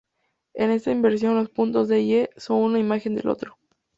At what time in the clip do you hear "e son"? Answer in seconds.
2.15-2.57